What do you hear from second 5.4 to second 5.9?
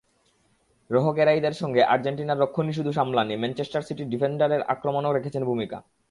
ভূমিকা।